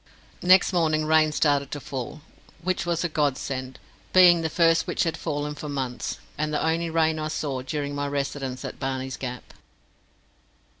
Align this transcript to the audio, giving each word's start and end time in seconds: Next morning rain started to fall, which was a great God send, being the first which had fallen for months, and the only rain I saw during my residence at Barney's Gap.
Next 0.41 0.73
morning 0.73 1.05
rain 1.05 1.31
started 1.31 1.69
to 1.69 1.79
fall, 1.79 2.21
which 2.63 2.87
was 2.87 3.03
a 3.03 3.07
great 3.07 3.13
God 3.13 3.37
send, 3.37 3.77
being 4.13 4.41
the 4.41 4.49
first 4.49 4.87
which 4.87 5.03
had 5.03 5.15
fallen 5.15 5.53
for 5.53 5.69
months, 5.69 6.17
and 6.39 6.51
the 6.51 6.65
only 6.65 6.89
rain 6.89 7.19
I 7.19 7.27
saw 7.27 7.61
during 7.61 7.93
my 7.93 8.07
residence 8.07 8.65
at 8.65 8.79
Barney's 8.79 9.15
Gap. 9.15 9.53